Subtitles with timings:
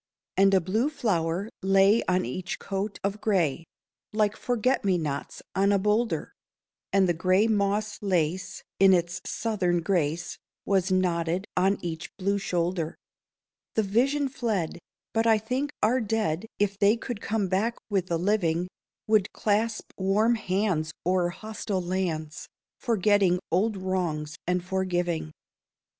[0.35, 3.65] And a blue flower lay on each coat of gray,
[4.13, 6.33] Like forget me nots on a boulder;
[6.91, 12.95] And the gray moss lace in its Southern grace Was knotted on each blue shoulder.
[13.75, 14.79] The vision fled;
[15.13, 18.69] but I think our dead, If they could come back with the living,
[19.05, 22.47] Would clasp warm hands o'er hostile lands,
[22.79, 25.31] Forgetting old wrongs and forgiving.